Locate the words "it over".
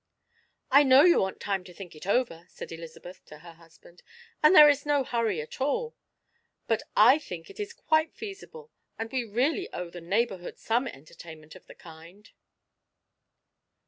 1.95-2.47